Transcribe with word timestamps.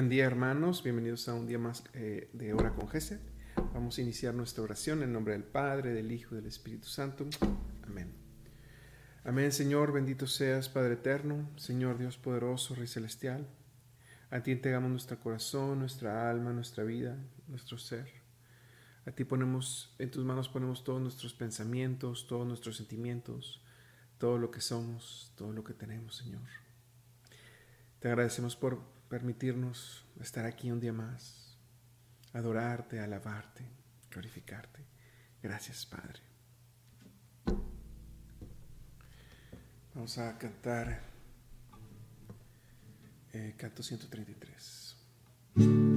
Buen 0.00 0.08
día 0.08 0.24
hermanos, 0.24 0.82
bienvenidos 0.82 1.28
a 1.28 1.34
un 1.34 1.46
día 1.46 1.58
más 1.58 1.84
eh, 1.92 2.30
de 2.32 2.54
Hora 2.54 2.70
con 2.70 2.88
Gesed. 2.88 3.20
Vamos 3.74 3.98
a 3.98 4.00
iniciar 4.00 4.32
nuestra 4.32 4.64
oración 4.64 5.02
en 5.02 5.12
nombre 5.12 5.34
del 5.34 5.44
Padre, 5.44 5.92
del 5.92 6.10
Hijo 6.10 6.34
y 6.34 6.38
del 6.38 6.46
Espíritu 6.46 6.88
Santo. 6.88 7.26
Amén. 7.86 8.10
Amén 9.24 9.52
Señor, 9.52 9.92
bendito 9.92 10.26
seas 10.26 10.70
Padre 10.70 10.94
eterno, 10.94 11.50
Señor 11.56 11.98
Dios 11.98 12.16
poderoso, 12.16 12.74
Rey 12.74 12.86
celestial. 12.86 13.46
A 14.30 14.42
ti 14.42 14.52
entregamos 14.52 14.90
nuestro 14.90 15.20
corazón, 15.20 15.80
nuestra 15.80 16.30
alma, 16.30 16.54
nuestra 16.54 16.82
vida, 16.82 17.18
nuestro 17.46 17.76
ser. 17.76 18.08
A 19.04 19.10
ti 19.10 19.24
ponemos, 19.24 19.94
en 19.98 20.10
tus 20.10 20.24
manos 20.24 20.48
ponemos 20.48 20.82
todos 20.82 21.02
nuestros 21.02 21.34
pensamientos, 21.34 22.26
todos 22.26 22.46
nuestros 22.46 22.78
sentimientos, 22.78 23.62
todo 24.16 24.38
lo 24.38 24.50
que 24.50 24.62
somos, 24.62 25.34
todo 25.36 25.52
lo 25.52 25.62
que 25.62 25.74
tenemos, 25.74 26.16
Señor. 26.16 26.48
Te 27.98 28.08
agradecemos 28.08 28.56
por 28.56 28.98
permitirnos 29.10 30.06
estar 30.20 30.46
aquí 30.46 30.70
un 30.70 30.78
día 30.78 30.92
más, 30.92 31.58
adorarte, 32.32 33.00
alabarte, 33.00 33.68
glorificarte. 34.08 34.86
Gracias, 35.42 35.84
Padre. 35.84 36.20
Vamos 39.94 40.16
a 40.16 40.38
cantar 40.38 41.02
eh, 43.32 43.54
canto 43.58 43.82
133. 43.82 45.89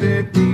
de 0.00 0.22
ti. 0.32 0.47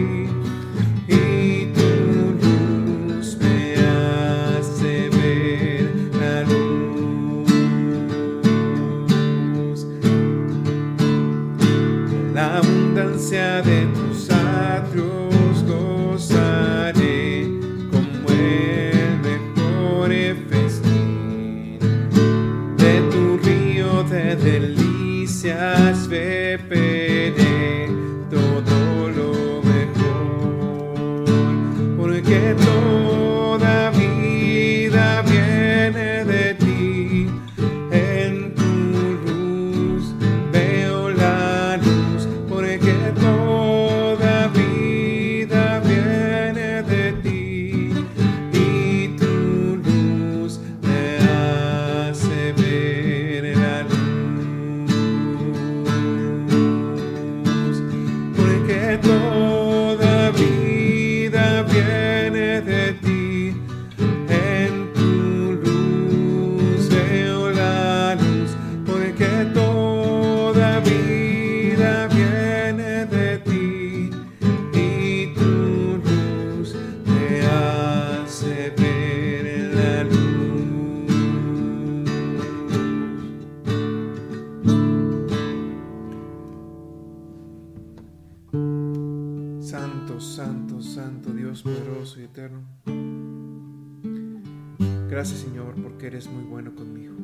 Gracias 95.09 95.41
Señor 95.41 95.75
porque 95.81 96.09
eres 96.09 96.29
muy 96.29 96.43
bueno 96.43 96.75
conmigo. 96.75 97.15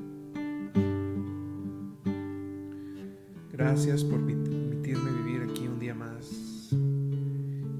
Gracias 3.53 4.05
por 4.05 4.25
permitirme 4.25 5.11
vivir 5.23 5.43
aquí 5.51 5.67
un 5.67 5.81
día 5.81 5.97
más, 5.97 6.71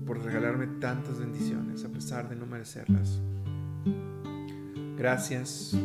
por 0.05 0.25
regalarme 0.25 0.67
tantas 0.81 1.21
bendiciones 1.21 1.85
a 1.85 1.89
pesar 1.89 2.29
de 2.29 2.35
no 2.35 2.47
merecerlas. 2.47 3.21
Gracias 4.99 5.77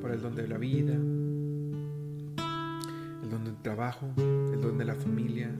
por 0.00 0.10
el 0.10 0.20
don 0.20 0.34
de 0.34 0.48
la 0.48 0.58
vida, 0.58 0.94
el 3.22 3.30
don 3.30 3.44
del 3.44 3.56
trabajo, 3.62 4.12
el 4.16 4.60
don 4.60 4.76
de 4.76 4.84
la 4.84 4.96
familia, 4.96 5.54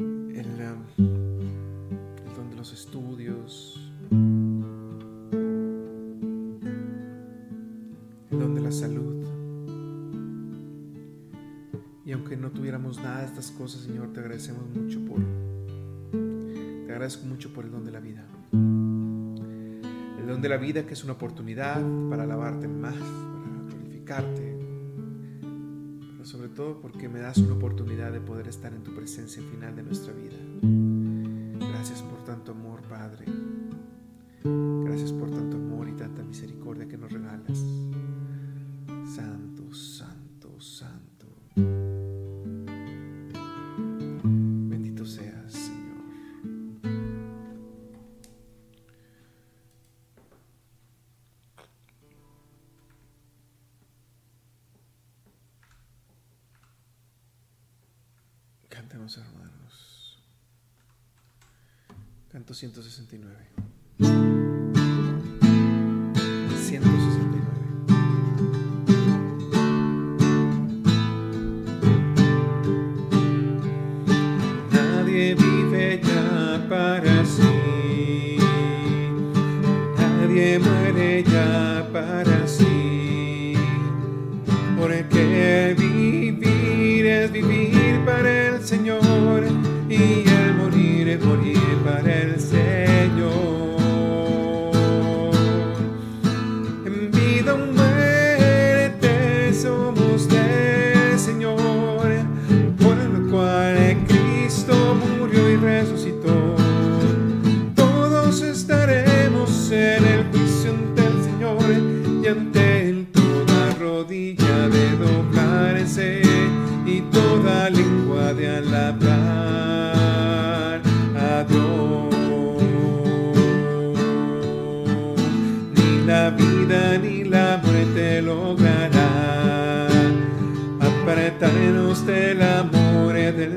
el, 0.00 0.48
um, 0.98 1.13
Dios, 3.24 3.80
en 8.30 8.38
donde 8.38 8.60
la 8.60 8.70
salud, 8.70 9.24
y 12.04 12.12
aunque 12.12 12.36
no 12.36 12.50
tuviéramos 12.50 12.98
nada 12.98 13.20
de 13.20 13.24
estas 13.24 13.50
cosas, 13.50 13.80
Señor, 13.80 14.12
te 14.12 14.20
agradecemos 14.20 14.64
mucho 14.76 15.02
por, 15.06 15.20
te 16.12 16.92
agradezco 16.92 17.24
mucho 17.24 17.50
por 17.54 17.64
el 17.64 17.70
don 17.70 17.86
de 17.86 17.92
la 17.92 18.00
vida. 18.00 18.26
El 18.52 20.26
don 20.26 20.42
de 20.42 20.48
la 20.50 20.58
vida 20.58 20.84
que 20.84 20.92
es 20.92 21.02
una 21.02 21.14
oportunidad 21.14 21.82
para 22.10 22.24
alabarte 22.24 22.68
más, 22.68 22.94
para 22.94 23.62
glorificarte, 23.70 24.58
pero 26.12 26.26
sobre 26.26 26.50
todo 26.50 26.78
porque 26.78 27.08
me 27.08 27.20
das 27.20 27.38
una 27.38 27.54
oportunidad 27.54 28.12
de 28.12 28.20
poder 28.20 28.48
estar 28.48 28.74
en 28.74 28.82
tu 28.82 28.94
presencia 28.94 29.42
al 29.42 29.48
final 29.48 29.74
de 29.76 29.82
nuestra 29.82 30.12
vida. 30.12 30.93
Levántanos, 58.84 59.16
hermanos. 59.16 60.18
Canto 62.30 62.52
169. 62.52 63.63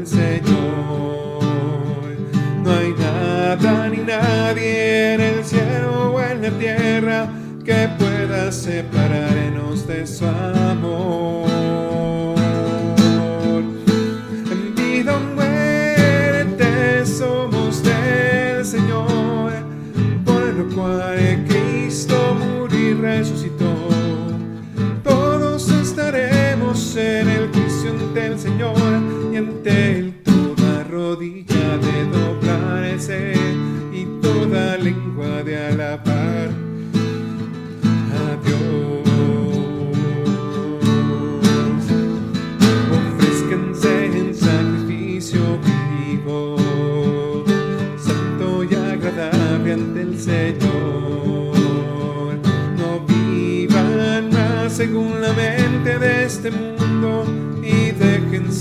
Señor. 0.08 1.44
No 2.64 2.72
hay 2.72 2.94
nada 2.94 3.90
ni 3.90 3.98
nadie 3.98 5.14
en 5.16 5.22
el 5.22 5.44
cielo 5.44 6.14
o 6.14 6.22
en 6.22 6.42
la 6.42 6.52
tierra 6.52 7.28
que 7.66 7.90
pueda 8.00 8.52
separarnos 8.52 9.86
de 9.86 10.08
su 10.08 10.26
amor. 10.26 11.17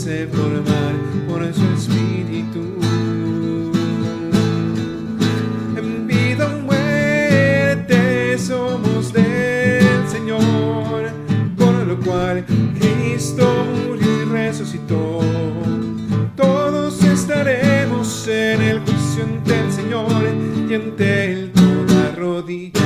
formar 0.06 0.94
por 1.28 1.42
su 1.52 1.64
espíritu. 1.74 2.60
En 5.76 6.06
vida 6.06 6.46
o 6.46 6.60
muerte 6.60 8.38
somos 8.38 9.12
del 9.12 10.08
Señor, 10.08 11.10
por 11.56 11.74
lo 11.88 11.98
cual 11.98 12.44
Cristo 12.78 13.66
murió 13.88 14.22
y 14.22 14.24
resucitó. 14.26 15.20
Todos 16.36 17.02
estaremos 17.02 18.28
en 18.28 18.62
el 18.62 18.78
juicio 18.80 19.24
ante 19.24 19.58
el 19.58 19.72
Señor 19.72 20.22
y 20.70 20.74
ante 20.74 21.32
el 21.32 21.52
toda 21.52 22.12
rodilla 22.12 22.85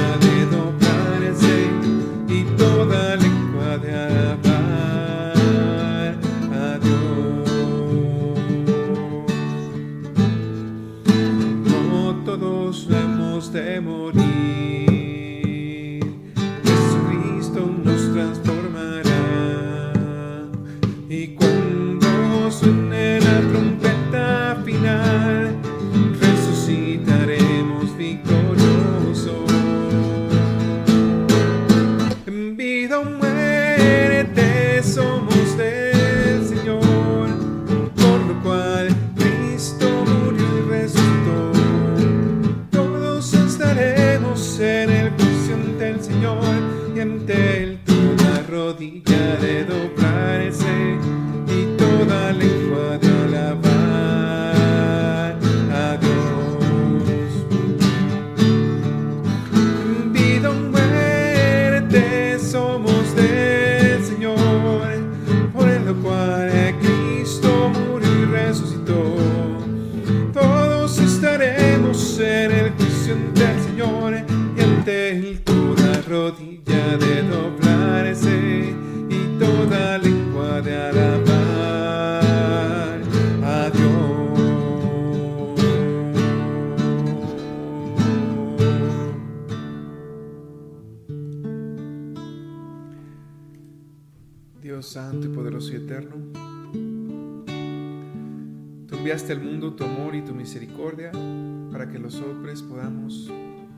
para 101.71 101.91
que 101.91 101.99
los 101.99 102.19
hombres 102.23 102.63
podamos 102.63 103.31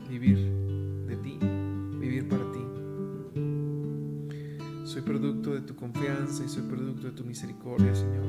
vivir 0.09 0.37
de 1.05 1.17
ti, 1.17 1.37
vivir 1.99 2.29
para 2.29 2.43
ti. 2.51 2.59
Soy 4.85 5.01
producto 5.01 5.53
de 5.53 5.61
tu 5.61 5.75
confianza 5.75 6.45
y 6.45 6.47
soy 6.47 6.63
producto 6.63 7.07
de 7.07 7.11
tu 7.11 7.25
misericordia, 7.25 7.93
Señor. 7.93 8.25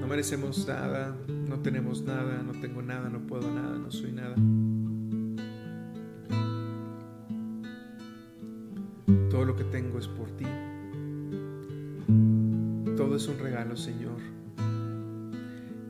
No 0.00 0.06
merecemos 0.06 0.64
nada, 0.68 1.16
no 1.26 1.58
tenemos 1.58 2.02
nada, 2.02 2.40
no 2.44 2.52
tengo 2.52 2.82
nada, 2.82 3.08
no 3.08 3.26
puedo 3.26 3.52
nada, 3.52 3.76
no 3.76 3.90
soy 3.90 4.12
nada. 4.12 4.36
Todo 9.28 9.44
lo 9.44 9.56
que 9.56 9.64
tengo 9.64 9.98
es 9.98 10.06
por 10.06 10.30
ti. 10.30 10.44
Todo 12.96 13.16
es 13.16 13.26
un 13.26 13.38
regalo, 13.40 13.76
Señor 13.76 14.37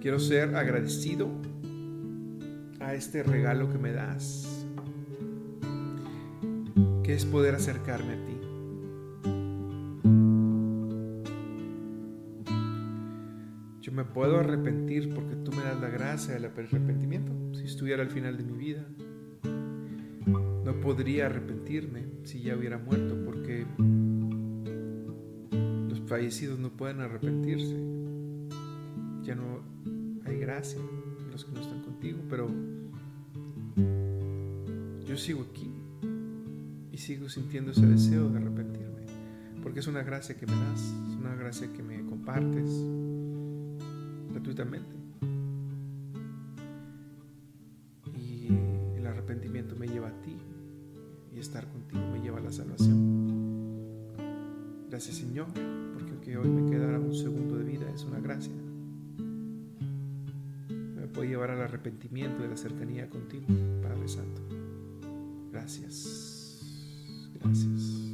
Quiero 0.00 0.20
ser 0.20 0.54
agradecido 0.54 1.28
a 2.78 2.94
este 2.94 3.24
regalo 3.24 3.68
que 3.68 3.78
me 3.78 3.92
das, 3.92 4.66
que 7.02 7.14
es 7.14 7.24
poder 7.24 7.56
acercarme 7.56 8.12
a 8.12 8.24
ti. 8.24 8.38
Yo 13.80 13.92
me 13.92 14.04
puedo 14.04 14.38
arrepentir 14.38 15.12
porque 15.12 15.34
tú 15.34 15.50
me 15.50 15.64
das 15.64 15.80
la 15.80 15.88
gracia 15.88 16.34
del 16.34 16.44
arrepentimiento. 16.44 17.32
Si 17.54 17.64
estuviera 17.64 18.02
al 18.02 18.10
final 18.10 18.36
de 18.36 18.44
mi 18.44 18.56
vida, 18.56 18.86
no 20.64 20.80
podría 20.80 21.26
arrepentirme 21.26 22.04
si 22.22 22.40
ya 22.40 22.56
hubiera 22.56 22.78
muerto 22.78 23.16
porque 23.24 23.66
los 25.88 26.00
fallecidos 26.02 26.60
no 26.60 26.70
pueden 26.70 27.00
arrepentirse. 27.00 27.76
Ya 29.22 29.34
no 29.34 29.77
gracia 30.48 30.80
en 30.80 31.30
los 31.30 31.44
que 31.44 31.52
no 31.52 31.60
están 31.60 31.82
contigo, 31.82 32.20
pero 32.30 32.48
yo 35.06 35.16
sigo 35.18 35.42
aquí 35.42 35.70
y 36.90 36.96
sigo 36.96 37.28
sintiendo 37.28 37.72
ese 37.72 37.84
deseo 37.84 38.30
de 38.30 38.38
arrepentirme, 38.38 39.02
porque 39.62 39.80
es 39.80 39.86
una 39.88 40.02
gracia 40.02 40.38
que 40.38 40.46
me 40.46 40.54
das, 40.54 40.80
es 40.80 41.16
una 41.16 41.34
gracia 41.34 41.70
que 41.70 41.82
me 41.82 42.02
compartes 42.06 42.82
gratuitamente. 44.30 44.96
Y 48.16 48.48
el 48.96 49.06
arrepentimiento 49.06 49.76
me 49.76 49.86
lleva 49.86 50.08
a 50.08 50.22
ti 50.22 50.38
y 51.30 51.40
estar 51.40 51.68
contigo 51.68 52.00
me 52.10 52.22
lleva 52.22 52.38
a 52.38 52.42
la 52.42 52.52
salvación. 52.52 54.16
Gracias 54.88 55.16
Señor, 55.16 55.48
porque 55.92 56.10
aunque 56.10 56.38
hoy 56.38 56.48
me 56.48 56.70
quedara 56.70 56.98
un 56.98 57.14
segundo 57.14 57.58
de 57.58 57.64
vida 57.64 57.90
es 57.94 58.02
una 58.04 58.18
gracia. 58.18 58.54
Puede 61.18 61.30
llevar 61.30 61.50
al 61.50 61.62
arrepentimiento 61.62 62.44
de 62.44 62.48
la 62.48 62.56
cercanía 62.56 63.10
contigo, 63.10 63.46
Padre 63.82 64.06
Santo. 64.06 64.40
Gracias. 65.50 66.60
Gracias, 67.40 68.07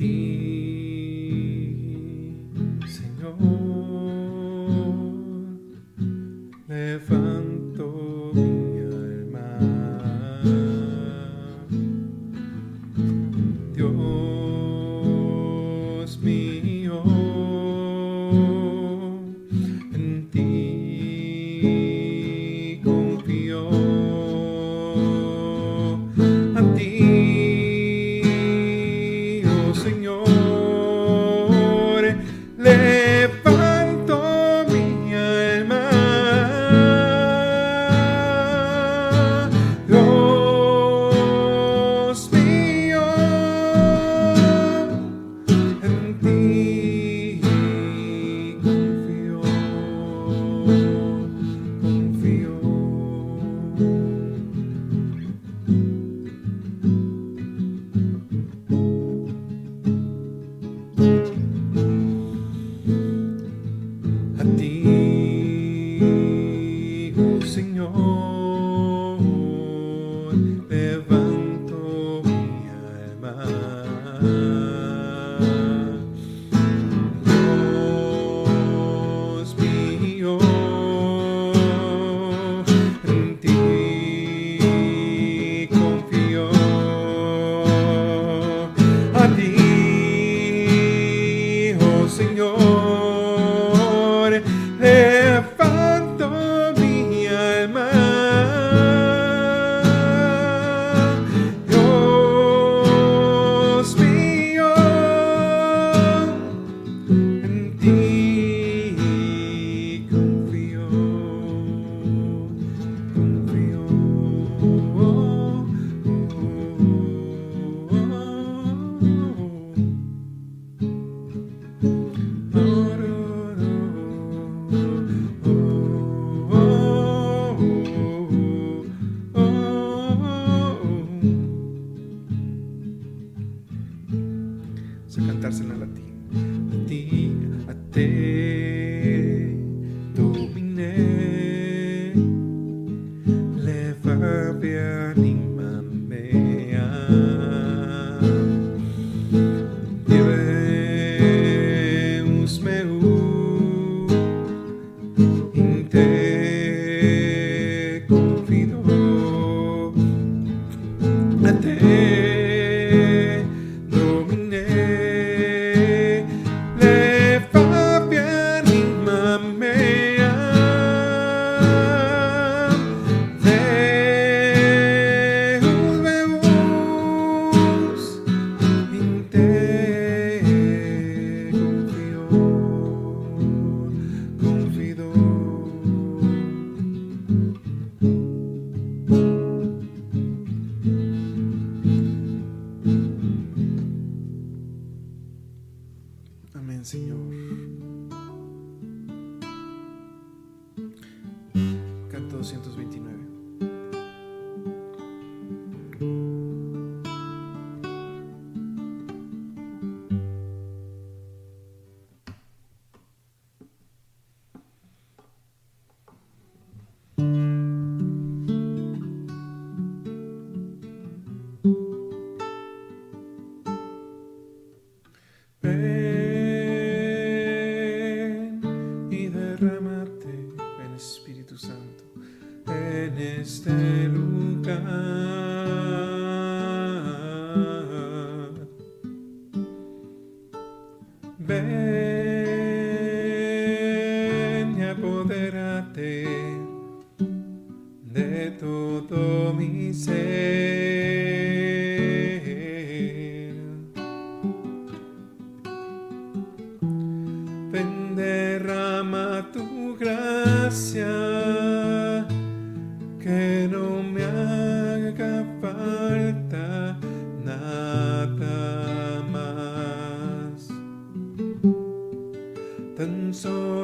A 0.00 0.41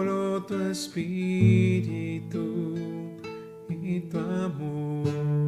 solo 0.09 0.43
tu 0.43 0.55
espíritu 0.71 2.41
y 3.69 4.00
tu 4.00 4.19
amor. 4.19 5.48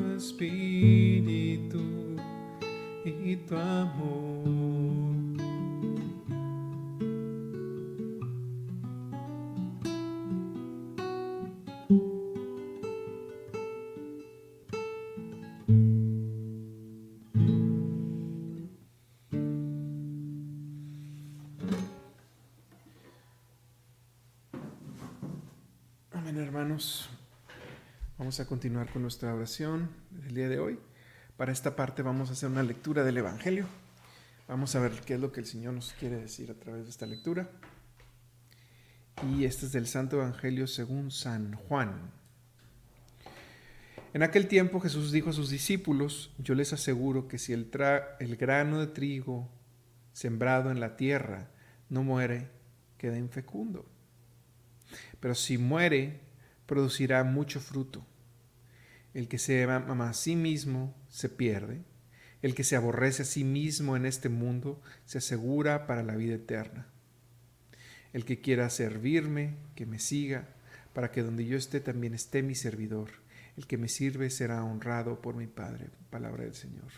Solo 0.00 0.08
tu 0.08 0.16
espíritu 0.16 1.80
y 3.04 3.36
tu 3.36 3.56
amor. 3.56 4.69
A 28.40 28.46
continuar 28.46 28.90
con 28.90 29.02
nuestra 29.02 29.34
oración 29.34 29.90
del 30.10 30.34
día 30.34 30.48
de 30.48 30.58
hoy. 30.58 30.78
Para 31.36 31.52
esta 31.52 31.76
parte 31.76 32.00
vamos 32.00 32.30
a 32.30 32.32
hacer 32.32 32.48
una 32.48 32.62
lectura 32.62 33.04
del 33.04 33.18
Evangelio. 33.18 33.66
Vamos 34.48 34.74
a 34.74 34.80
ver 34.80 34.92
qué 35.04 35.14
es 35.14 35.20
lo 35.20 35.30
que 35.30 35.40
el 35.40 35.46
Señor 35.46 35.74
nos 35.74 35.92
quiere 35.92 36.16
decir 36.16 36.50
a 36.50 36.54
través 36.54 36.84
de 36.84 36.90
esta 36.90 37.04
lectura. 37.04 37.50
Y 39.30 39.44
este 39.44 39.66
es 39.66 39.72
del 39.72 39.86
Santo 39.86 40.16
Evangelio 40.16 40.66
según 40.66 41.10
San 41.10 41.52
Juan. 41.52 42.12
En 44.14 44.22
aquel 44.22 44.48
tiempo 44.48 44.80
Jesús 44.80 45.12
dijo 45.12 45.28
a 45.28 45.34
sus 45.34 45.50
discípulos, 45.50 46.32
yo 46.38 46.54
les 46.54 46.72
aseguro 46.72 47.28
que 47.28 47.36
si 47.36 47.52
el, 47.52 47.70
el 48.20 48.36
grano 48.36 48.80
de 48.80 48.86
trigo 48.86 49.50
sembrado 50.14 50.70
en 50.70 50.80
la 50.80 50.96
tierra 50.96 51.50
no 51.90 52.04
muere, 52.04 52.48
queda 52.96 53.18
infecundo. 53.18 53.84
Pero 55.20 55.34
si 55.34 55.58
muere, 55.58 56.20
producirá 56.64 57.22
mucho 57.22 57.60
fruto. 57.60 58.06
El 59.14 59.28
que 59.28 59.38
se 59.38 59.62
ama 59.64 60.10
a 60.10 60.14
sí 60.14 60.36
mismo 60.36 60.94
se 61.08 61.28
pierde. 61.28 61.82
El 62.42 62.54
que 62.54 62.64
se 62.64 62.76
aborrece 62.76 63.22
a 63.22 63.26
sí 63.26 63.44
mismo 63.44 63.96
en 63.96 64.06
este 64.06 64.28
mundo 64.28 64.80
se 65.04 65.18
asegura 65.18 65.86
para 65.86 66.02
la 66.02 66.16
vida 66.16 66.34
eterna. 66.34 66.86
El 68.12 68.24
que 68.24 68.40
quiera 68.40 68.70
servirme, 68.70 69.56
que 69.74 69.86
me 69.86 69.98
siga, 69.98 70.48
para 70.94 71.10
que 71.10 71.22
donde 71.22 71.46
yo 71.46 71.56
esté 71.56 71.80
también 71.80 72.14
esté 72.14 72.42
mi 72.42 72.54
servidor. 72.54 73.10
El 73.56 73.66
que 73.66 73.78
me 73.78 73.88
sirve 73.88 74.30
será 74.30 74.64
honrado 74.64 75.20
por 75.20 75.34
mi 75.34 75.46
Padre. 75.46 75.88
Palabra 76.10 76.44
del 76.44 76.54
Señor. 76.54 76.90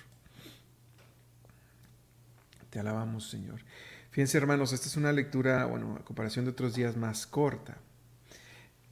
Te 2.70 2.78
alabamos, 2.78 3.28
Señor. 3.28 3.60
Fíjense, 4.10 4.38
hermanos, 4.38 4.72
esta 4.72 4.86
es 4.86 4.96
una 4.96 5.12
lectura, 5.12 5.64
bueno, 5.66 5.96
a 5.98 6.04
comparación 6.04 6.44
de 6.44 6.52
otros 6.52 6.74
días, 6.74 6.96
más 6.96 7.26
corta. 7.26 7.78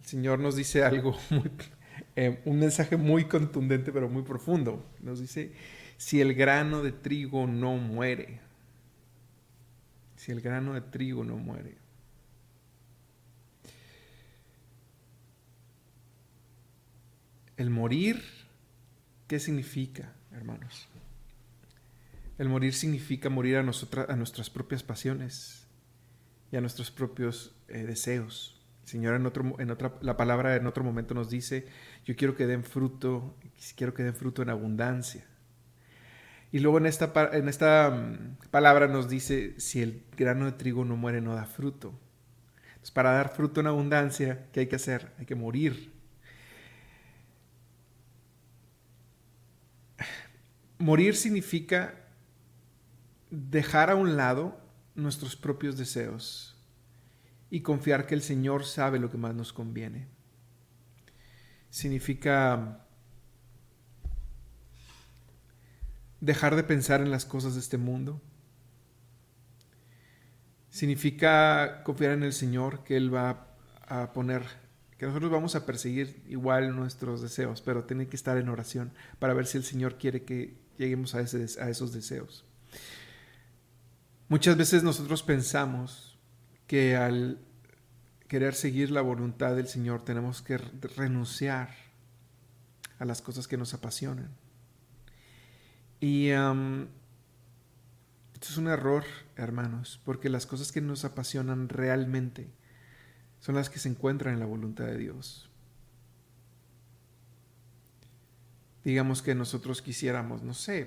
El 0.01 0.07
Señor 0.07 0.39
nos 0.41 0.57
dice 0.57 0.83
algo 0.83 1.17
muy, 1.31 1.51
eh, 2.17 2.41
un 2.45 2.59
mensaje 2.59 2.97
muy 2.97 3.25
contundente, 3.27 3.93
pero 3.93 4.09
muy 4.09 4.23
profundo. 4.23 4.85
Nos 5.01 5.21
dice, 5.21 5.53
si 5.97 6.21
el 6.21 6.35
grano 6.35 6.83
de 6.83 6.93
trigo 6.93 7.47
no 7.47 7.77
muere, 7.77 8.41
si 10.17 10.33
el 10.33 10.41
grano 10.41 10.75
de 10.75 10.83
trigo 10.83 11.25
no 11.25 11.37
muere. 11.37 11.77
El 17.57 17.71
morir, 17.71 18.23
¿qué 19.29 19.39
significa, 19.39 20.15
hermanos? 20.33 20.89
El 22.39 22.49
morir 22.49 22.73
significa 22.73 23.29
morir 23.29 23.59
a, 23.59 23.63
nosotras, 23.63 24.09
a 24.09 24.17
nuestras 24.17 24.49
propias 24.49 24.83
pasiones 24.83 25.67
y 26.51 26.57
a 26.57 26.63
nuestros 26.63 26.91
propios 26.91 27.55
eh, 27.69 27.85
deseos. 27.85 28.60
Señor 28.91 29.15
en 29.15 29.61
en 29.61 29.71
otra, 29.71 29.95
la 30.01 30.17
palabra 30.17 30.57
en 30.57 30.67
otro 30.67 30.83
momento 30.83 31.15
nos 31.15 31.31
dice, 31.31 31.69
yo 32.05 32.17
quiero 32.17 32.35
que 32.35 32.49
den 32.49 32.65
fruto, 32.65 33.37
quiero 33.77 33.95
que 33.95 34.03
den 34.03 34.17
fruto 34.17 34.43
en 34.43 34.51
abundancia. 34.51 35.25
Y 36.51 36.59
luego 36.59 36.79
en 36.79 36.87
esta, 36.87 37.13
en 37.33 37.49
esta 37.49 37.91
um, 37.91 38.35
palabra 38.51 38.89
nos 38.89 39.09
dice, 39.09 39.55
si 39.61 39.81
el 39.81 40.03
grano 40.17 40.47
de 40.47 40.53
trigo 40.53 40.85
no 40.85 40.97
muere, 40.97 41.21
no 41.21 41.37
da 41.37 41.45
fruto. 41.47 41.95
Entonces, 42.71 42.91
para 42.91 43.13
dar 43.13 43.33
fruto 43.33 43.61
en 43.61 43.69
abundancia, 43.69 44.49
¿qué 44.53 44.61
hay 44.61 44.67
que 44.67 44.75
hacer? 44.75 45.13
Hay 45.21 45.27
que 45.27 45.37
morir. 45.37 45.93
Morir 50.79 51.15
significa 51.15 51.95
dejar 53.31 53.91
a 53.91 53.95
un 53.95 54.17
lado 54.17 54.59
nuestros 54.97 55.37
propios 55.37 55.79
deseos 55.79 56.50
y 57.51 57.63
confiar 57.63 58.07
que 58.07 58.15
el 58.15 58.23
Señor 58.23 58.65
sabe 58.65 58.99
lo 58.99 59.11
que 59.11 59.19
más 59.19 59.35
nos 59.35 59.53
conviene. 59.53 60.07
Significa 61.69 62.87
dejar 66.21 66.55
de 66.55 66.63
pensar 66.63 67.01
en 67.01 67.11
las 67.11 67.25
cosas 67.25 67.55
de 67.55 67.61
este 67.61 67.79
mundo. 67.79 68.21
Significa 70.71 71.83
confiar 71.83 72.13
en 72.13 72.23
el 72.23 72.33
Señor 72.33 72.85
que 72.85 72.97
Él 72.97 73.13
va 73.13 73.49
a 73.87 74.13
poner, 74.13 74.45
que 74.97 75.07
nosotros 75.07 75.31
vamos 75.31 75.57
a 75.57 75.67
perseguir 75.67 76.23
igual 76.29 76.77
nuestros 76.77 77.21
deseos, 77.21 77.61
pero 77.61 77.85
tiene 77.85 78.07
que 78.07 78.17
estar 78.17 78.37
en 78.39 78.49
oración 78.49 78.93
para 79.19 79.35
ver 79.35 79.47
si 79.47 79.59
el 79.59 79.65
Señor 79.65 79.99
quiere 79.99 80.23
que 80.23 80.57
lleguemos 80.79 81.17
a, 81.17 81.21
ese, 81.21 81.61
a 81.61 81.69
esos 81.69 81.93
deseos. 81.93 82.45
Muchas 84.29 84.57
veces 84.57 84.85
nosotros 84.85 85.25
pensamos 85.25 86.10
que 86.71 86.95
al 86.95 87.41
querer 88.29 88.55
seguir 88.55 88.93
la 88.93 89.01
voluntad 89.01 89.57
del 89.57 89.67
Señor 89.67 90.05
tenemos 90.05 90.41
que 90.41 90.57
renunciar 90.57 91.71
a 93.01 93.05
las 93.05 93.23
cosas 93.23 93.49
que 93.49 93.57
nos 93.57 93.75
apasionan. 93.75 94.31
Y 95.99 96.29
esto 96.29 96.87
es 98.41 98.57
un 98.57 98.69
error, 98.69 99.03
hermanos, 99.35 100.01
porque 100.05 100.29
las 100.29 100.47
cosas 100.47 100.71
que 100.71 100.81
nos 100.81 101.05
apasionan 101.05 101.69
realmente 101.69 102.47
son 103.41 103.57
las 103.57 103.69
que 103.69 103.81
se 103.81 103.89
encuentran 103.89 104.35
en 104.35 104.39
la 104.39 104.47
voluntad 104.47 104.85
de 104.85 104.97
Dios. 104.97 105.51
Digamos 108.85 109.23
que 109.23 109.35
nosotros 109.35 109.83
quisiéramos, 109.83 110.45
no 110.45 110.55
sé, 110.55 110.87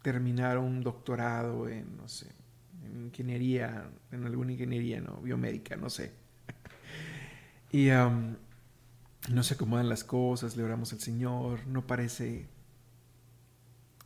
terminar 0.00 0.56
un 0.56 0.82
doctorado 0.82 1.68
en, 1.68 1.98
no 1.98 2.08
sé, 2.08 2.28
en 2.84 3.06
ingeniería, 3.06 3.90
en 4.10 4.24
alguna 4.24 4.52
ingeniería, 4.52 5.00
no, 5.00 5.16
biomédica, 5.18 5.76
no 5.76 5.90
sé. 5.90 6.12
Y 7.72 7.88
no 7.88 9.42
se 9.42 9.54
acomodan 9.54 9.88
las 9.88 10.04
cosas, 10.04 10.56
le 10.56 10.62
oramos 10.62 10.92
al 10.92 11.00
Señor, 11.00 11.66
no 11.66 11.86
parece 11.86 12.48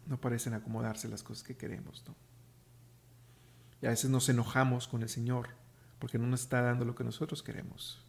no 0.07 0.21
parecen 0.21 0.55
acomodarse 0.55 1.09
las 1.09 1.25
cosas 1.25 1.43
que 1.43 1.57
queremos, 1.57 2.05
¿no? 2.07 2.15
Y 3.83 3.87
a 3.87 3.91
veces 3.91 4.09
nos 4.09 4.29
enojamos 4.29 4.89
con 4.89 5.03
el 5.03 5.09
Señor 5.09 5.49
porque 5.99 6.19
no 6.19 6.27
nos 6.27 6.43
está 6.43 6.63
dando 6.63 6.85
lo 6.85 6.95
que 6.95 7.05
nosotros 7.05 7.43
queremos. 7.43 8.03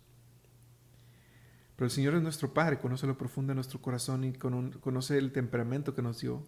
Pero 1.76 1.86
el 1.86 1.92
Señor 1.92 2.16
es 2.16 2.22
nuestro 2.22 2.54
Padre, 2.54 2.80
conoce 2.80 3.06
lo 3.08 3.18
profundo 3.18 3.52
de 3.52 3.56
nuestro 3.56 3.82
corazón 3.82 4.24
y 4.24 4.34
conoce 4.34 5.18
el 5.18 5.32
temperamento 5.32 5.94
que 5.94 6.02
nos 6.02 6.20
dio 6.20 6.46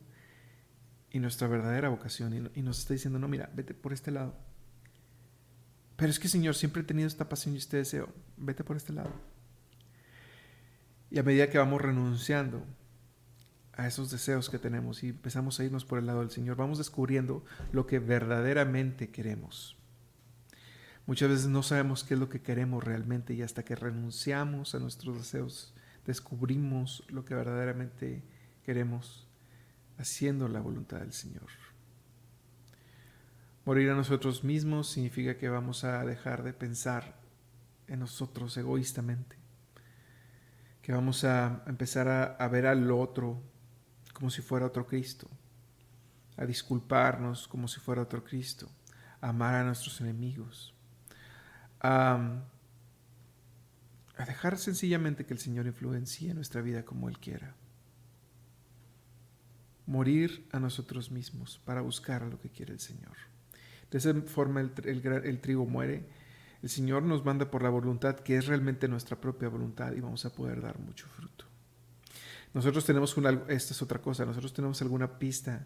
y 1.12 1.19
nuestra 1.19 1.48
verdadera 1.48 1.89
vocación 1.89 2.52
y 2.54 2.62
nos 2.62 2.80
está 2.80 2.93
diciendo, 2.93 3.19
no, 3.19 3.28
mira, 3.28 3.50
vete 3.56 3.74
por 3.74 3.93
este 3.93 4.12
lado. 4.12 4.36
Pero 5.95 6.12
es 6.12 6.19
que 6.19 6.30
Señor, 6.30 6.56
siempre 6.56 6.82
he 6.82 6.86
tenido 6.86 7.08
esta 7.08 7.28
pasión 7.28 7.56
y 7.56 7.58
este 7.58 7.78
deseo, 7.78 8.10
vete 8.38 8.63
por 8.63 8.78
este 8.78 8.93
lado. 8.93 9.12
Y 11.12 11.19
a 11.19 11.24
medida 11.24 11.50
que 11.50 11.58
vamos 11.58 11.82
renunciando 11.82 12.63
a 13.74 13.88
esos 13.88 14.12
deseos 14.12 14.50
que 14.50 14.60
tenemos 14.60 15.04
y 15.04 15.10
empezamos 15.10 15.60
a 15.60 15.63
irnos 15.63 15.86
por 15.86 16.00
el 16.00 16.06
lado 16.06 16.19
del 16.19 16.30
Señor, 16.30 16.58
vamos 16.58 16.78
descubriendo 16.78 17.43
lo 17.72 17.88
que 17.88 18.00
verdaderamente 18.00 19.10
queremos. 19.10 19.78
Muchas 21.08 21.30
veces 21.30 21.48
no 21.48 21.63
sabemos 21.63 22.04
qué 22.04 22.13
es 22.13 22.19
lo 22.19 22.30
que 22.30 22.41
queremos 22.41 22.84
realmente 22.84 23.34
y 23.34 23.41
hasta 23.41 23.63
que 23.63 23.76
renunciamos 23.76 24.76
a 24.76 24.80
nuestros 24.80 25.17
deseos, 25.17 25.74
descubrimos 26.06 27.04
lo 27.10 27.26
que 27.26 27.34
verdaderamente 27.34 28.24
queremos 28.63 29.29
haciendo 30.00 30.48
la 30.48 30.62
voluntad 30.62 31.00
del 31.00 31.14
Señor. 31.14 31.48
Morir 33.66 33.92
a 33.92 33.96
nosotros 33.96 34.44
mismos 34.44 34.90
significa 34.90 35.38
que 35.38 35.50
vamos 35.50 35.84
a 35.84 36.04
dejar 36.06 36.42
de 36.44 36.54
pensar 36.54 37.20
en 37.88 38.00
nosotros 38.00 38.56
egoístamente, 38.58 39.36
que 40.82 40.94
vamos 40.94 41.24
a 41.26 41.64
empezar 41.68 42.08
a, 42.40 42.48
ver 42.48 42.66
al 42.66 42.90
otro 42.90 43.42
como 44.14 44.30
si 44.30 44.42
fuera 44.42 44.66
otro 44.66 44.88
Cristo, 44.88 45.30
a 46.38 46.46
disculparnos 46.46 47.48
como 47.48 47.68
si 47.68 47.80
fuera 47.80 48.02
otro 48.02 48.24
Cristo, 48.24 48.70
a 49.22 49.30
amar 49.30 49.56
a 49.56 49.64
nuestros 49.66 50.00
enemigos, 50.00 50.74
a, 51.82 52.42
a 54.18 54.26
dejar 54.26 54.58
sencillamente 54.58 55.26
que 55.26 55.34
el 55.34 55.40
Señor 55.40 55.68
influencie 55.68 56.34
nuestra 56.34 56.62
vida 56.62 56.86
como 56.86 57.10
Él 57.10 57.20
quiera 57.20 57.54
morir 59.89 60.47
a 60.52 60.60
nosotros 60.60 61.10
mismos 61.10 61.60
para 61.65 61.82
buscar 61.82 62.21
lo 62.21 62.39
que 62.39 62.49
quiere 62.49 62.73
el 62.73 62.80
Señor. 62.80 63.17
De 63.89 63.97
esa 63.97 64.13
forma 64.21 64.62
el, 64.62 65.41
trigo 65.41 65.65
muere. 65.65 66.06
El 66.62 66.69
Señor 66.69 67.02
nos 67.02 67.25
manda 67.25 67.49
por 67.49 67.63
la 67.63 67.69
voluntad 67.69 68.19
que 68.19 68.38
es 68.38 68.45
realmente 68.45 68.88
nuestra 68.88 69.19
propia 69.19 69.49
voluntad 69.49 69.93
y 69.93 69.99
vamos 69.99 70.23
a 70.25 70.32
poder 70.32 70.62
dar 70.62 70.78
mucho 70.78 71.08
fruto. 71.08 71.45
Nosotros 72.54 72.86
tenemos 72.86 73.17
una, 73.17 73.32
esta 73.47 73.73
es 73.73 73.82
otra 73.82 73.99
cosa, 73.99 74.25
nosotros 74.25 74.54
tenemos 74.54 74.80
alguna 74.84 75.17
pista 75.17 75.65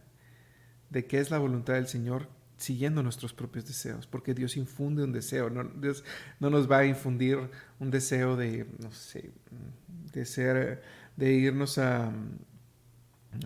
de 0.90 1.06
qué 1.06 1.20
es 1.20 1.30
la 1.30 1.38
voluntad 1.38 1.74
del 1.74 1.88
Señor 1.88 2.30
siguiendo 2.56 3.04
nuestros 3.04 3.34
propios 3.34 3.66
deseos, 3.66 4.08
porque 4.08 4.34
Dios 4.34 4.56
infunde 4.56 5.04
un 5.04 5.12
deseo, 5.12 5.50
no, 5.50 5.70
no 6.40 6.50
nos 6.50 6.72
va 6.72 6.78
a 6.80 6.86
infundir 6.86 7.40
un 7.80 7.92
deseo 7.92 8.38
de, 8.38 8.68
no 8.80 8.92
sé, 8.94 9.32
de 10.14 10.26
ser, 10.26 10.82
de 11.18 11.34
irnos 11.34 11.78
a, 11.78 12.14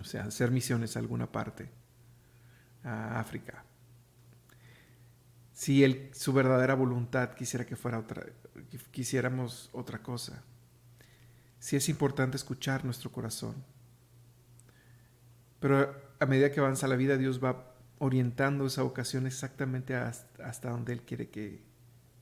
o 0.00 0.04
sea, 0.04 0.24
hacer 0.24 0.50
misiones 0.50 0.96
a 0.96 1.00
alguna 1.00 1.30
parte, 1.30 1.70
a 2.84 3.18
África. 3.20 3.64
Si 5.52 5.82
él, 5.82 6.10
su 6.12 6.32
verdadera 6.32 6.74
voluntad 6.74 7.34
quisiera 7.34 7.66
que 7.66 7.76
fuera 7.76 7.98
otra, 7.98 8.26
quisiéramos 8.90 9.70
otra 9.72 10.02
cosa. 10.02 10.42
Si 11.58 11.76
es 11.76 11.88
importante 11.88 12.36
escuchar 12.36 12.84
nuestro 12.84 13.10
corazón. 13.10 13.56
Pero 15.58 16.00
a 16.20 16.26
medida 16.26 16.52
que 16.52 16.60
avanza 16.60 16.86
la 16.86 16.94
vida, 16.94 17.16
Dios 17.16 17.42
va 17.42 17.74
orientando 17.98 18.66
esa 18.66 18.82
vocación 18.82 19.26
exactamente 19.26 19.96
hasta, 19.96 20.70
donde 20.70 20.92
Él 20.92 21.02
quiere 21.02 21.28
que, 21.28 21.64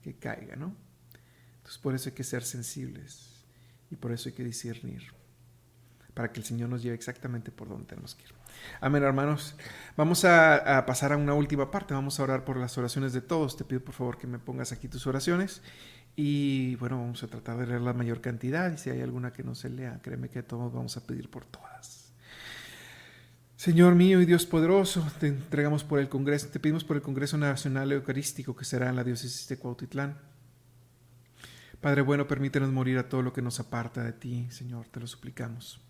que 0.02 0.16
caiga, 0.16 0.56
¿no? 0.56 0.74
Entonces 1.58 1.78
por 1.78 1.94
eso 1.94 2.08
hay 2.08 2.14
que 2.14 2.24
ser 2.24 2.42
sensibles 2.42 3.44
y 3.90 3.96
por 3.96 4.12
eso 4.12 4.30
hay 4.30 4.34
que 4.34 4.44
discernir 4.44 5.02
para 6.16 6.32
que 6.32 6.40
el 6.40 6.46
Señor 6.46 6.70
nos 6.70 6.82
lleve 6.82 6.94
exactamente 6.94 7.50
por 7.50 7.68
donde 7.68 7.84
tenemos 7.84 8.14
que 8.14 8.24
ir. 8.24 8.30
Amén, 8.80 9.02
hermanos. 9.02 9.54
Vamos 9.98 10.24
a, 10.24 10.82
pasar 10.86 11.12
a 11.12 11.18
una 11.18 11.34
última 11.34 11.70
parte. 11.70 11.92
Vamos 11.92 12.18
a 12.18 12.22
orar 12.22 12.42
por 12.42 12.56
las 12.56 12.78
oraciones 12.78 13.12
de 13.12 13.20
todos. 13.20 13.54
Te 13.58 13.64
pido 13.64 13.82
por 13.82 13.92
favor 13.92 14.16
que 14.16 14.26
me 14.26 14.38
pongas 14.38 14.72
aquí 14.72 14.88
tus 14.88 15.06
oraciones. 15.06 15.60
Y 16.16 16.74
bueno, 16.76 16.96
vamos 16.96 17.22
a 17.22 17.26
tratar 17.26 17.58
de 17.58 17.66
leer 17.66 17.82
la 17.82 17.92
mayor 17.92 18.22
cantidad. 18.22 18.72
Y 18.72 18.78
si 18.78 18.88
hay 18.88 19.02
alguna 19.02 19.34
que 19.34 19.42
no 19.42 19.54
se 19.54 19.68
lea, 19.68 20.00
créeme 20.02 20.30
que 20.30 20.42
todos 20.42 20.72
vamos 20.72 20.96
a 20.96 21.06
pedir 21.06 21.28
por 21.28 21.44
todas. 21.44 22.14
Señor 23.56 23.94
mío 23.94 24.18
y 24.22 24.24
Dios 24.24 24.46
poderoso, 24.46 25.06
te 25.20 25.26
entregamos 25.26 25.84
por 25.84 25.98
el 25.98 26.08
Congreso, 26.08 26.48
te 26.48 26.60
pedimos 26.60 26.84
por 26.84 26.96
el 26.96 27.02
Congreso 27.02 27.36
Nacional 27.36 27.92
Eucarístico 27.92 28.56
que 28.56 28.64
será 28.64 28.88
en 28.88 28.96
la 28.96 29.04
diócesis 29.04 29.46
de 29.48 29.58
Cuautitlán. 29.58 30.16
Padre 31.82 32.00
bueno, 32.00 32.26
permítenos 32.26 32.72
morir 32.72 32.96
a 32.96 33.06
todo 33.06 33.20
lo 33.20 33.34
que 33.34 33.42
nos 33.42 33.60
aparta 33.60 34.02
de 34.02 34.14
ti, 34.14 34.46
Señor, 34.50 34.88
te 34.88 34.98
lo 34.98 35.06
suplicamos. 35.06 35.82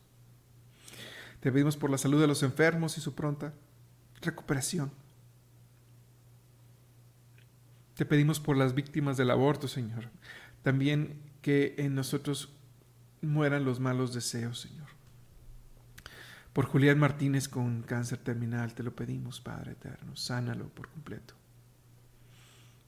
Te 1.46 1.52
pedimos 1.52 1.76
por 1.76 1.90
la 1.90 1.96
salud 1.96 2.20
de 2.20 2.26
los 2.26 2.42
enfermos 2.42 2.98
y 2.98 3.00
su 3.00 3.14
pronta 3.14 3.54
recuperación. 4.20 4.90
Te 7.94 8.04
pedimos 8.04 8.40
por 8.40 8.56
las 8.56 8.74
víctimas 8.74 9.16
del 9.16 9.30
aborto, 9.30 9.68
Señor. 9.68 10.10
También 10.64 11.20
que 11.42 11.76
en 11.78 11.94
nosotros 11.94 12.52
mueran 13.22 13.64
los 13.64 13.78
malos 13.78 14.12
deseos, 14.12 14.58
Señor. 14.58 14.88
Por 16.52 16.64
Julián 16.64 16.98
Martínez 16.98 17.48
con 17.48 17.82
cáncer 17.82 18.18
terminal, 18.18 18.74
te 18.74 18.82
lo 18.82 18.96
pedimos, 18.96 19.40
Padre 19.40 19.70
eterno. 19.70 20.16
Sánalo 20.16 20.68
por 20.70 20.88
completo. 20.88 21.34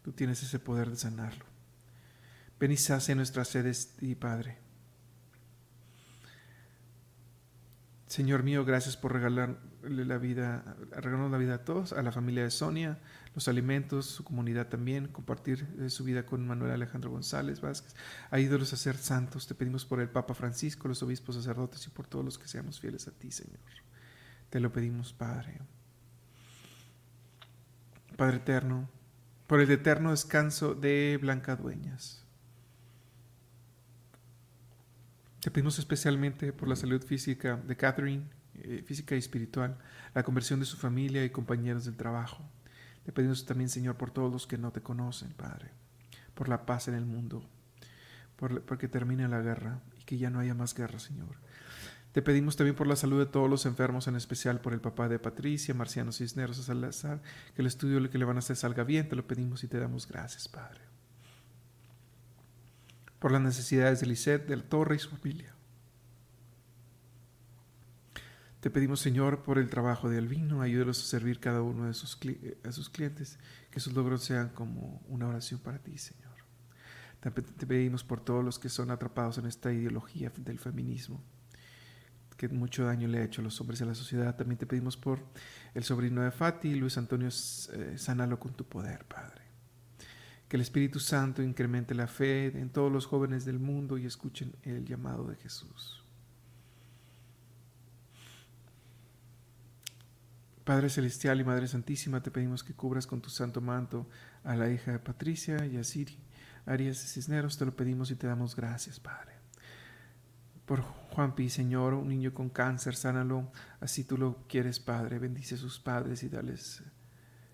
Tú 0.02 0.10
tienes 0.10 0.42
ese 0.42 0.58
poder 0.58 0.90
de 0.90 0.96
sanarlo. 0.96 1.44
Ven 2.58 2.72
y 2.72 2.76
sacia 2.76 3.14
nuestras 3.14 3.46
sedes 3.46 3.94
y 4.00 4.16
Padre. 4.16 4.67
Señor 8.08 8.42
mío, 8.42 8.64
gracias 8.64 8.96
por 8.96 9.12
regalarle 9.12 9.58
la 10.06 10.16
vida, 10.16 10.76
regalarnos 10.92 11.30
la 11.30 11.36
vida 11.36 11.56
a 11.56 11.64
todos, 11.64 11.92
a 11.92 12.02
la 12.02 12.10
familia 12.10 12.42
de 12.42 12.50
Sonia, 12.50 12.98
los 13.34 13.48
alimentos, 13.48 14.06
su 14.06 14.24
comunidad 14.24 14.68
también, 14.68 15.08
compartir 15.08 15.68
eh, 15.78 15.90
su 15.90 16.04
vida 16.04 16.24
con 16.24 16.46
Manuel 16.46 16.72
Alejandro 16.72 17.10
González 17.10 17.60
Vázquez. 17.60 17.94
Ayúdalos 18.30 18.72
a 18.72 18.78
ser 18.78 18.96
santos. 18.96 19.46
Te 19.46 19.54
pedimos 19.54 19.84
por 19.84 20.00
el 20.00 20.08
Papa 20.08 20.32
Francisco, 20.32 20.88
los 20.88 21.02
obispos 21.02 21.36
sacerdotes 21.36 21.86
y 21.86 21.90
por 21.90 22.06
todos 22.06 22.24
los 22.24 22.38
que 22.38 22.48
seamos 22.48 22.80
fieles 22.80 23.06
a 23.08 23.10
ti, 23.10 23.30
Señor. 23.30 23.60
Te 24.48 24.58
lo 24.58 24.72
pedimos, 24.72 25.12
Padre. 25.12 25.60
Padre 28.16 28.38
eterno, 28.38 28.88
por 29.46 29.60
el 29.60 29.70
eterno 29.70 30.12
descanso 30.12 30.74
de 30.74 31.18
Blanca 31.20 31.56
Dueñas 31.56 32.27
Te 35.48 35.52
pedimos 35.52 35.78
especialmente 35.78 36.52
por 36.52 36.68
la 36.68 36.76
salud 36.76 37.02
física 37.02 37.56
de 37.56 37.74
Catherine, 37.74 38.22
eh, 38.56 38.82
física 38.84 39.14
y 39.14 39.18
espiritual, 39.18 39.78
la 40.14 40.22
conversión 40.22 40.60
de 40.60 40.66
su 40.66 40.76
familia 40.76 41.24
y 41.24 41.30
compañeros 41.30 41.86
del 41.86 41.96
trabajo. 41.96 42.44
Te 43.06 43.12
pedimos 43.12 43.46
también, 43.46 43.70
Señor, 43.70 43.96
por 43.96 44.10
todos 44.10 44.30
los 44.30 44.46
que 44.46 44.58
no 44.58 44.72
te 44.72 44.82
conocen, 44.82 45.32
Padre, 45.32 45.70
por 46.34 46.50
la 46.50 46.66
paz 46.66 46.88
en 46.88 46.94
el 46.96 47.06
mundo, 47.06 47.42
por, 48.36 48.60
porque 48.60 48.88
termine 48.88 49.26
la 49.26 49.40
guerra 49.40 49.80
y 49.98 50.04
que 50.04 50.18
ya 50.18 50.28
no 50.28 50.38
haya 50.38 50.52
más 50.52 50.74
guerra, 50.74 50.98
Señor. 50.98 51.36
Te 52.12 52.20
pedimos 52.20 52.56
también 52.56 52.76
por 52.76 52.86
la 52.86 52.96
salud 52.96 53.18
de 53.18 53.24
todos 53.24 53.48
los 53.48 53.64
enfermos, 53.64 54.06
en 54.06 54.16
especial 54.16 54.60
por 54.60 54.74
el 54.74 54.82
papá 54.82 55.08
de 55.08 55.18
Patricia, 55.18 55.72
Marciano 55.72 56.12
Cisneros, 56.12 56.58
Salazar, 56.58 57.22
que 57.56 57.62
el 57.62 57.68
estudio 57.68 58.10
que 58.10 58.18
le 58.18 58.26
van 58.26 58.36
a 58.36 58.40
hacer 58.40 58.56
salga 58.56 58.84
bien. 58.84 59.08
Te 59.08 59.16
lo 59.16 59.26
pedimos 59.26 59.64
y 59.64 59.68
te 59.68 59.78
damos 59.78 60.08
gracias, 60.08 60.46
Padre 60.46 60.97
por 63.18 63.32
las 63.32 63.42
necesidades 63.42 64.00
de 64.00 64.06
Lisette, 64.06 64.46
de 64.46 64.56
la 64.56 64.62
Torre 64.62 64.96
y 64.96 64.98
su 64.98 65.10
familia. 65.10 65.54
Te 68.60 68.70
pedimos, 68.70 69.00
Señor, 69.00 69.42
por 69.42 69.58
el 69.58 69.70
trabajo 69.70 70.08
de 70.08 70.18
Albino, 70.18 70.62
ayúdalos 70.62 71.00
a 71.00 71.06
servir 71.06 71.38
cada 71.38 71.62
uno 71.62 71.86
de 71.86 71.94
sus, 71.94 72.18
a 72.64 72.72
sus 72.72 72.90
clientes, 72.90 73.38
que 73.70 73.78
sus 73.78 73.92
logros 73.92 74.24
sean 74.24 74.48
como 74.48 75.00
una 75.08 75.28
oración 75.28 75.60
para 75.60 75.78
ti, 75.78 75.96
Señor. 75.96 76.28
También 77.20 77.46
te 77.56 77.66
pedimos 77.66 78.02
por 78.02 78.20
todos 78.20 78.44
los 78.44 78.58
que 78.58 78.68
son 78.68 78.90
atrapados 78.90 79.38
en 79.38 79.46
esta 79.46 79.72
ideología 79.72 80.32
del 80.36 80.58
feminismo, 80.58 81.22
que 82.36 82.48
mucho 82.48 82.84
daño 82.84 83.08
le 83.08 83.18
ha 83.18 83.24
hecho 83.24 83.40
a 83.40 83.44
los 83.44 83.60
hombres 83.60 83.80
y 83.80 83.84
a 83.84 83.86
la 83.86 83.94
sociedad. 83.94 84.36
También 84.36 84.58
te 84.58 84.66
pedimos 84.66 84.96
por 84.96 85.20
el 85.74 85.84
sobrino 85.84 86.22
de 86.22 86.30
Fati, 86.30 86.74
Luis 86.74 86.98
Antonio, 86.98 87.28
eh, 87.28 87.94
sánalo 87.96 88.38
con 88.38 88.54
tu 88.54 88.64
poder, 88.64 89.04
Padre. 89.04 89.47
Que 90.48 90.56
el 90.56 90.62
Espíritu 90.62 90.98
Santo 90.98 91.42
incremente 91.42 91.94
la 91.94 92.06
fe 92.06 92.46
en 92.46 92.70
todos 92.70 92.90
los 92.90 93.06
jóvenes 93.06 93.44
del 93.44 93.58
mundo 93.58 93.98
y 93.98 94.06
escuchen 94.06 94.54
el 94.62 94.84
llamado 94.84 95.24
de 95.24 95.36
Jesús. 95.36 96.02
Padre 100.68 100.90
Celestial 100.90 101.40
y 101.40 101.44
Madre 101.44 101.66
Santísima, 101.66 102.22
te 102.22 102.30
pedimos 102.30 102.62
que 102.62 102.74
cubras 102.74 103.06
con 103.06 103.22
tu 103.22 103.30
santo 103.30 103.62
manto 103.62 104.06
a 104.44 104.54
la 104.54 104.70
hija 104.70 104.92
de 104.92 104.98
Patricia 104.98 105.64
y 105.64 105.78
a 105.78 105.82
Siri, 105.82 106.18
Arias 106.66 106.98
Cisneros, 106.98 107.56
te 107.56 107.64
lo 107.64 107.74
pedimos 107.74 108.10
y 108.10 108.16
te 108.16 108.26
damos 108.26 108.54
gracias, 108.54 109.00
Padre. 109.00 109.32
Por 110.66 110.82
Juanpi, 110.82 111.48
Señor, 111.48 111.94
un 111.94 112.08
niño 112.08 112.34
con 112.34 112.50
cáncer, 112.50 112.96
sánalo, 112.96 113.50
así 113.80 114.04
tú 114.04 114.18
lo 114.18 114.44
quieres, 114.46 114.78
Padre. 114.78 115.18
Bendice 115.18 115.54
a 115.54 115.58
sus 115.58 115.80
padres 115.80 116.22
y 116.22 116.28
dales 116.28 116.82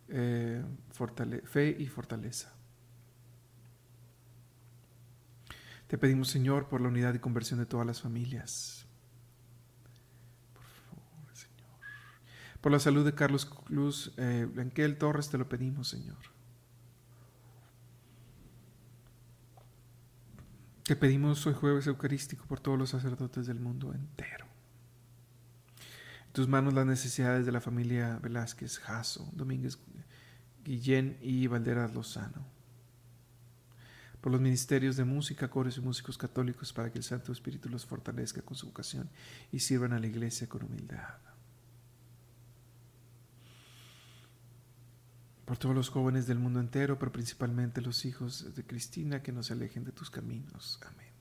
eh, 0.08 0.64
fe 1.44 1.76
y 1.78 1.86
fortaleza. 1.86 2.52
Te 5.94 5.98
pedimos, 5.98 6.26
Señor, 6.26 6.66
por 6.66 6.80
la 6.80 6.88
unidad 6.88 7.14
y 7.14 7.20
conversión 7.20 7.60
de 7.60 7.66
todas 7.66 7.86
las 7.86 8.00
familias. 8.00 8.84
Por 10.52 10.64
favor, 10.64 11.36
Señor. 11.36 11.68
Por 12.60 12.72
la 12.72 12.80
salud 12.80 13.04
de 13.04 13.14
Carlos 13.14 13.46
Cruz, 13.46 14.12
eh, 14.16 14.48
Blanquel 14.52 14.98
Torres, 14.98 15.30
te 15.30 15.38
lo 15.38 15.48
pedimos, 15.48 15.86
Señor. 15.86 16.18
Te 20.82 20.96
pedimos 20.96 21.46
hoy 21.46 21.54
jueves 21.54 21.86
eucarístico 21.86 22.44
por 22.46 22.58
todos 22.58 22.76
los 22.76 22.90
sacerdotes 22.90 23.46
del 23.46 23.60
mundo 23.60 23.94
entero. 23.94 24.46
En 26.26 26.32
tus 26.32 26.48
manos 26.48 26.74
las 26.74 26.86
necesidades 26.86 27.46
de 27.46 27.52
la 27.52 27.60
familia 27.60 28.18
Velázquez, 28.20 28.80
Jasso, 28.80 29.30
Domínguez, 29.32 29.78
Guillén 30.64 31.18
y 31.22 31.46
Valderas 31.46 31.94
Lozano. 31.94 32.53
Por 34.24 34.32
los 34.32 34.40
ministerios 34.40 34.96
de 34.96 35.04
música, 35.04 35.50
coros 35.50 35.76
y 35.76 35.82
músicos 35.82 36.16
católicos 36.16 36.72
para 36.72 36.90
que 36.90 36.96
el 36.96 37.04
Santo 37.04 37.30
Espíritu 37.30 37.68
los 37.68 37.84
fortalezca 37.84 38.40
con 38.40 38.56
su 38.56 38.68
vocación 38.68 39.10
y 39.52 39.58
sirvan 39.58 39.92
a 39.92 39.98
la 39.98 40.06
iglesia 40.06 40.48
con 40.48 40.64
humildad. 40.64 41.18
por 45.44 45.58
todos 45.58 45.74
los 45.74 45.90
jóvenes 45.90 46.26
del 46.26 46.38
mundo 46.38 46.58
entero, 46.58 46.98
pero 46.98 47.12
principalmente 47.12 47.82
los 47.82 48.06
hijos 48.06 48.54
de 48.54 48.64
Cristina, 48.64 49.22
que 49.22 49.30
no 49.30 49.42
se 49.42 49.52
alejen 49.52 49.84
de 49.84 49.92
tus 49.92 50.08
caminos. 50.08 50.80
Amén. 50.86 51.12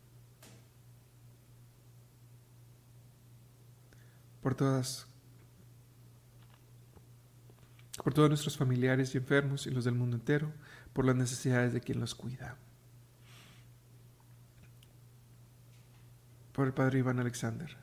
Por 4.41 4.55
todas, 4.55 5.07
por 8.01 8.13
todos 8.13 8.29
nuestros 8.29 8.57
familiares 8.57 9.13
y 9.13 9.17
enfermos 9.17 9.67
y 9.67 9.71
los 9.71 9.83
del 9.83 9.95
mundo 9.95 10.15
entero, 10.15 10.53
por 10.93 11.03
las 11.03 11.17
necesidades 11.17 11.73
de 11.73 11.81
quien 11.81 11.99
los 11.99 12.15
cuida. 12.15 12.57
Por 16.53 16.67
el 16.67 16.73
Padre 16.73 16.99
Iván 16.99 17.19
Alexander. 17.19 17.75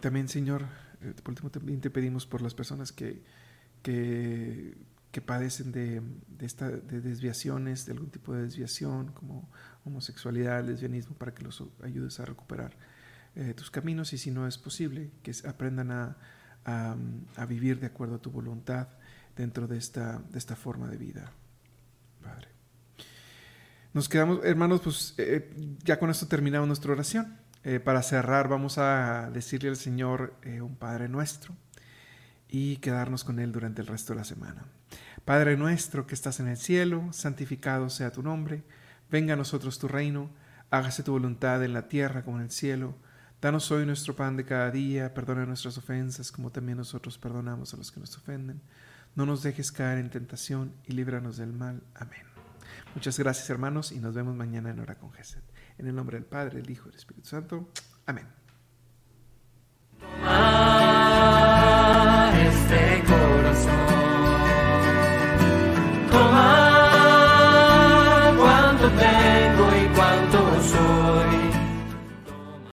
También, 0.00 0.28
Señor, 0.28 0.66
eh, 1.02 1.12
por 1.22 1.30
último 1.30 1.50
también 1.50 1.80
te 1.80 1.90
pedimos 1.90 2.26
por 2.26 2.40
las 2.40 2.54
personas 2.54 2.92
que, 2.92 3.22
que, 3.82 4.76
padecen 5.26 5.72
de, 5.72 6.00
esta, 6.38 6.70
de 6.70 7.00
desviaciones, 7.00 7.84
de 7.84 7.92
algún 7.92 8.10
tipo 8.10 8.32
de 8.32 8.42
desviación, 8.42 9.12
como 9.12 9.50
homosexualidad, 9.84 10.64
lesbianismo, 10.64 11.16
para 11.16 11.34
que 11.34 11.42
los 11.42 11.62
ayudes 11.82 12.20
a 12.20 12.24
recuperar 12.24 12.76
eh, 13.34 13.52
tus 13.54 13.70
caminos 13.70 14.12
y 14.12 14.18
si 14.18 14.30
no 14.30 14.46
es 14.46 14.58
posible, 14.58 15.10
que 15.22 15.32
aprendan 15.44 15.90
a, 15.90 16.16
a, 16.68 17.46
vivir 17.46 17.80
de 17.80 17.86
acuerdo 17.86 18.16
a 18.16 18.22
tu 18.22 18.30
voluntad 18.30 18.88
dentro 19.36 19.66
de 19.66 19.78
esta, 19.78 20.18
de 20.30 20.38
esta 20.38 20.56
forma 20.56 20.88
de 20.88 20.96
vida. 20.96 21.32
Padre. 22.22 22.48
Nos 23.94 24.08
quedamos, 24.08 24.40
hermanos, 24.44 24.80
pues 24.82 25.14
eh, 25.18 25.50
ya 25.84 25.98
con 25.98 26.10
esto 26.10 26.26
terminamos 26.26 26.66
nuestra 26.66 26.92
oración. 26.92 27.38
Eh, 27.64 27.80
para 27.80 28.02
cerrar, 28.02 28.48
vamos 28.48 28.78
a 28.78 29.30
decirle 29.32 29.68
al 29.70 29.76
Señor 29.76 30.34
eh, 30.42 30.60
un 30.60 30.76
Padre 30.76 31.08
nuestro 31.08 31.54
y 32.48 32.76
quedarnos 32.76 33.24
con 33.24 33.38
Él 33.40 33.52
durante 33.52 33.82
el 33.82 33.88
resto 33.88 34.12
de 34.12 34.20
la 34.20 34.24
semana. 34.24 34.64
Padre 35.24 35.56
nuestro 35.56 36.06
que 36.06 36.14
estás 36.14 36.40
en 36.40 36.48
el 36.48 36.56
cielo, 36.56 37.12
santificado 37.12 37.90
sea 37.90 38.12
tu 38.12 38.22
nombre, 38.22 38.62
venga 39.10 39.34
a 39.34 39.36
nosotros 39.36 39.78
tu 39.78 39.88
reino, 39.88 40.30
hágase 40.70 41.02
tu 41.02 41.12
voluntad 41.12 41.62
en 41.64 41.72
la 41.72 41.88
tierra 41.88 42.22
como 42.22 42.38
en 42.38 42.44
el 42.44 42.50
cielo. 42.50 42.94
Danos 43.40 43.70
hoy 43.70 43.86
nuestro 43.86 44.16
pan 44.16 44.36
de 44.36 44.44
cada 44.44 44.68
día, 44.70 45.14
perdona 45.14 45.46
nuestras 45.46 45.78
ofensas 45.78 46.32
como 46.32 46.50
también 46.50 46.78
nosotros 46.78 47.18
perdonamos 47.18 47.72
a 47.72 47.76
los 47.76 47.92
que 47.92 48.00
nos 48.00 48.16
ofenden. 48.16 48.60
No 49.14 49.26
nos 49.26 49.44
dejes 49.44 49.70
caer 49.70 49.98
en 49.98 50.10
tentación 50.10 50.72
y 50.86 50.92
líbranos 50.92 51.36
del 51.36 51.52
mal. 51.52 51.80
Amén. 51.94 52.22
Muchas 52.96 53.16
gracias 53.16 53.48
hermanos 53.48 53.92
y 53.92 54.00
nos 54.00 54.12
vemos 54.12 54.34
mañana 54.34 54.70
en 54.70 54.80
Hora 54.80 54.96
con 54.96 55.12
Gesed. 55.12 55.42
En 55.78 55.86
el 55.86 55.94
nombre 55.94 56.16
del 56.16 56.26
Padre, 56.26 56.58
el 56.58 56.68
Hijo 56.68 56.88
y 56.88 56.92
el 56.92 56.96
Espíritu 56.96 57.28
Santo. 57.28 57.70
Amén. 58.06 58.26